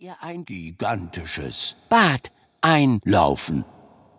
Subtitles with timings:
[0.00, 3.66] ihr ein gigantisches Bad einlaufen.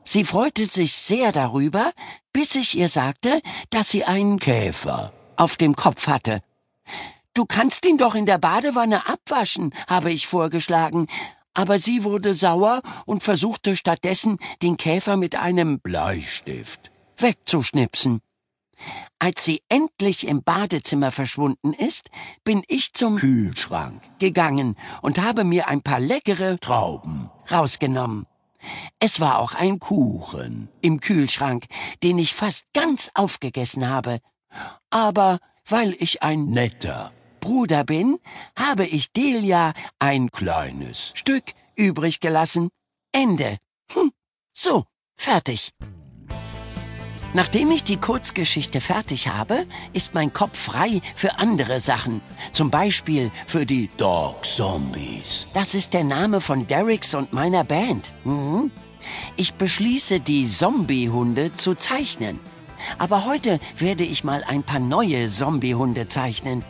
[0.04, 1.92] Sie freute sich sehr darüber,
[2.32, 6.44] bis ich ihr sagte, dass sie einen Käfer auf dem Kopf hatte.
[7.34, 11.08] Du kannst ihn doch in der Badewanne abwaschen, habe ich vorgeschlagen,
[11.56, 18.22] aber sie wurde sauer und versuchte stattdessen, den Käfer mit einem Bleistift wegzuschnipsen.
[19.20, 22.10] Als sie endlich im Badezimmer verschwunden ist,
[22.44, 28.26] bin ich zum Kühlschrank gegangen und habe mir ein paar leckere Trauben rausgenommen.
[29.00, 31.66] Es war auch ein Kuchen im Kühlschrank,
[32.04, 34.20] den ich fast ganz aufgegessen habe.
[34.90, 38.20] Aber weil ich ein netter Bruder bin,
[38.58, 42.70] habe ich Delia ein kleines Stück übrig gelassen.
[43.12, 43.58] Ende.
[43.94, 44.12] Hm,
[44.54, 44.86] so,
[45.18, 45.72] fertig.
[47.34, 52.22] Nachdem ich die Kurzgeschichte fertig habe, ist mein Kopf frei für andere Sachen.
[52.52, 55.48] Zum Beispiel für die Dog Zombies.
[55.54, 58.14] Das ist der Name von Derricks und meiner Band.
[58.26, 58.70] Mhm.
[59.38, 62.38] Ich beschließe, die Zombiehunde zu zeichnen.
[62.98, 66.66] Aber heute werde ich mal ein paar neue Zombiehunde zeichnen.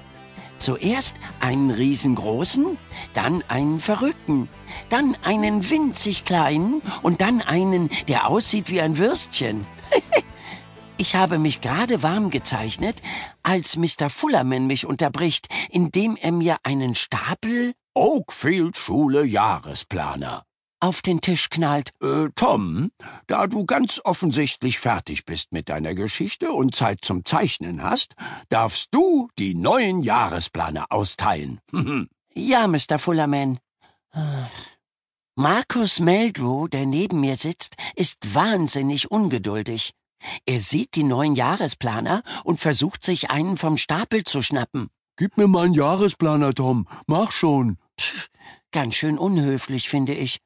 [0.60, 2.78] Zuerst einen riesengroßen,
[3.16, 4.48] dann einen verrückten,
[4.90, 9.66] dann einen winzig kleinen und dann einen, der aussieht wie ein Würstchen.
[11.02, 13.02] Ich habe mich gerade warm gezeichnet,
[13.42, 14.12] als Mr.
[14.12, 20.44] Fullerman mich unterbricht, indem er mir einen Stapel Oakfield Schule Jahresplaner
[20.80, 21.90] auf den Tisch knallt.
[22.04, 22.92] Äh, Tom,
[23.26, 28.14] da du ganz offensichtlich fertig bist mit deiner Geschichte und Zeit zum Zeichnen hast,
[28.50, 31.60] darfst du die neuen Jahresplaner austeilen.
[32.36, 33.00] ja, Mr.
[33.00, 33.58] Fullerman.
[35.34, 39.94] Markus Meldrew, der neben mir sitzt, ist wahnsinnig ungeduldig.
[40.46, 44.90] Er sieht die neuen Jahresplaner und versucht sich einen vom Stapel zu schnappen.
[45.18, 46.88] Gib mir mal einen Jahresplaner, Tom.
[47.08, 47.78] Mach schon.
[48.00, 48.30] Pff,
[48.72, 50.40] ganz schön unhöflich, finde ich.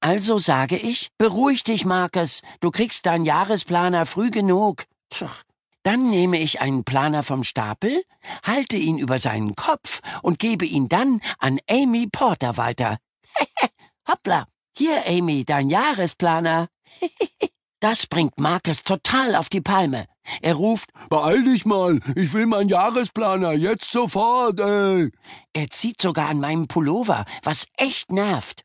[0.00, 2.42] Also sage ich, beruhig dich, Markus.
[2.60, 4.84] Du kriegst deinen Jahresplaner früh genug.
[5.12, 5.44] Pff.
[5.82, 8.02] Dann nehme ich einen Planer vom Stapel,
[8.44, 12.98] halte ihn über seinen Kopf und gebe ihn dann an Amy Porter weiter.
[14.08, 14.46] Hoppla.
[14.76, 16.68] Hier, Amy, dein Jahresplaner.
[17.80, 20.04] Das bringt Marcus total auf die Palme.
[20.42, 25.10] Er ruft, Beeil dich mal, ich will meinen Jahresplaner, jetzt sofort, ey.
[25.54, 28.64] Er zieht sogar an meinem Pullover, was echt nervt.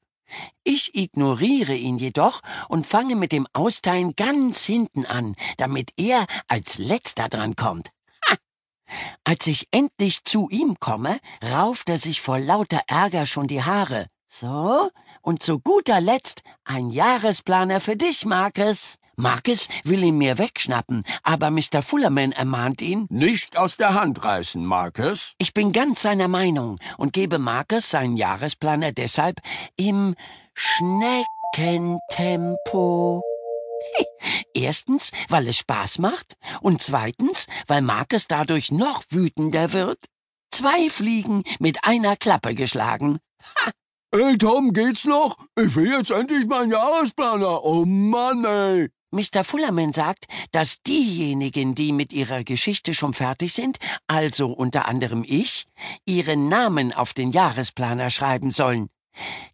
[0.65, 6.77] Ich ignoriere ihn jedoch und fange mit dem Austeilen ganz hinten an, damit er als
[6.77, 7.91] letzter dran kommt.
[8.29, 8.35] Ha!
[9.23, 14.07] Als ich endlich zu ihm komme, rauft er sich vor lauter Ärger schon die Haare.
[14.27, 14.89] So,
[15.21, 18.97] und zu guter Letzt ein Jahresplaner für dich, Marcus.
[19.17, 21.81] Marcus will ihn mir wegschnappen, aber Mr.
[21.81, 23.07] Fullerman ermahnt ihn.
[23.09, 25.33] Nicht aus der Hand reißen, Marcus.
[25.37, 29.39] Ich bin ganz seiner Meinung und gebe Marcus seinen Jahresplaner deshalb
[29.77, 30.15] im
[30.53, 33.21] Schneckentempo.
[34.53, 39.99] Erstens, weil es Spaß macht und zweitens, weil Marcus dadurch noch wütender wird.
[40.51, 43.19] Zwei Fliegen mit einer Klappe geschlagen.
[43.63, 43.71] Ha!
[44.11, 45.35] Ey, Tom, geht's noch?
[45.57, 47.65] Ich will jetzt endlich meinen Jahresplaner.
[47.65, 48.89] Oh Mann, ey.
[49.15, 49.45] Mr.
[49.45, 53.77] Fullerman sagt, dass diejenigen, die mit ihrer Geschichte schon fertig sind,
[54.07, 55.67] also unter anderem ich,
[56.05, 58.89] ihren Namen auf den Jahresplaner schreiben sollen.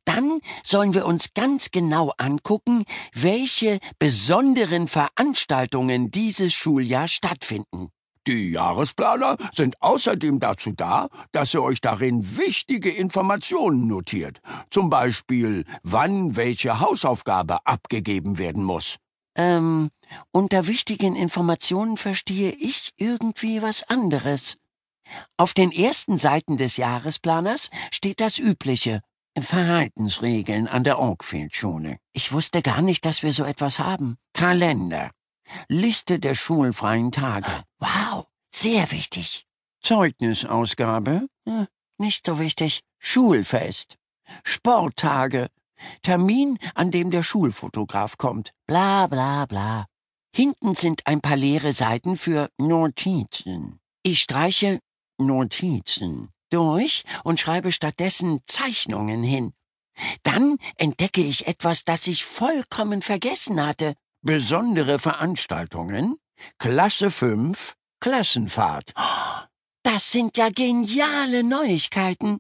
[0.04, 7.90] Dann sollen wir uns ganz genau angucken, welche besonderen Veranstaltungen dieses Schuljahr stattfinden.
[8.26, 14.42] Die Jahresplaner sind außerdem dazu da, dass ihr euch darin wichtige Informationen notiert.
[14.72, 18.98] Zum Beispiel, wann welche Hausaufgabe abgegeben werden muss.
[19.36, 19.92] Ähm,
[20.32, 24.58] unter wichtigen Informationen verstehe ich irgendwie was anderes.
[25.38, 29.02] Auf den ersten Seiten des Jahresplaners steht das Übliche.
[29.40, 31.98] Verhaltensregeln an der Oakfield-Schule.
[32.12, 34.18] Ich wusste gar nicht, dass wir so etwas haben.
[34.34, 35.12] Kalender.
[35.70, 37.50] Liste der schulfreien Tage.
[37.80, 39.46] Wow, sehr wichtig.
[39.82, 41.28] Zeugnisausgabe.
[41.48, 42.82] Hm, nicht so wichtig.
[43.00, 43.96] Schulfest.
[44.44, 45.48] Sporttage.
[46.02, 48.54] Termin, an dem der Schulfotograf kommt.
[48.68, 49.86] Bla bla bla.
[50.34, 53.80] Hinten sind ein paar leere Seiten für Notizen.
[54.04, 54.80] Ich streiche
[55.18, 59.54] Notizen durch und schreibe stattdessen Zeichnungen hin.
[60.24, 63.96] Dann entdecke ich etwas, das ich vollkommen vergessen hatte.
[64.22, 66.18] Besondere Veranstaltungen?
[66.60, 68.94] Klasse 5, Klassenfahrt.
[69.84, 72.38] Das sind ja geniale Neuigkeiten.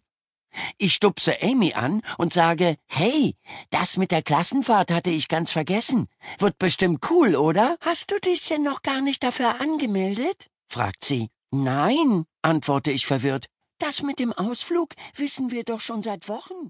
[0.77, 3.35] Ich stupse Amy an und sage, hey,
[3.69, 6.07] das mit der Klassenfahrt hatte ich ganz vergessen.
[6.39, 7.77] Wird bestimmt cool, oder?
[7.81, 10.47] Hast du dich denn noch gar nicht dafür angemeldet?
[10.67, 11.29] fragt sie.
[11.51, 13.47] Nein, antworte ich verwirrt.
[13.77, 16.69] Das mit dem Ausflug wissen wir doch schon seit Wochen.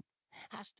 [0.50, 0.70] Hast